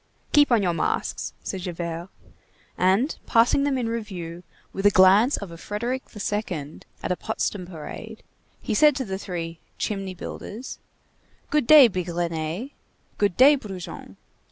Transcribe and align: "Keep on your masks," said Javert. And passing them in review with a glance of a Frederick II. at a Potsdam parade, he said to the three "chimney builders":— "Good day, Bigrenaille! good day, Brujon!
"Keep 0.33 0.51
on 0.51 0.63
your 0.63 0.73
masks," 0.73 1.31
said 1.43 1.61
Javert. 1.61 2.09
And 2.75 3.15
passing 3.27 3.65
them 3.65 3.77
in 3.77 3.87
review 3.87 4.41
with 4.73 4.87
a 4.87 4.89
glance 4.89 5.37
of 5.37 5.51
a 5.51 5.59
Frederick 5.59 6.01
II. 6.15 6.79
at 7.03 7.11
a 7.11 7.15
Potsdam 7.15 7.67
parade, 7.67 8.23
he 8.63 8.73
said 8.73 8.95
to 8.95 9.05
the 9.05 9.19
three 9.19 9.59
"chimney 9.77 10.15
builders":— 10.15 10.79
"Good 11.51 11.67
day, 11.67 11.87
Bigrenaille! 11.87 12.71
good 13.19 13.37
day, 13.37 13.55
Brujon! 13.55 14.17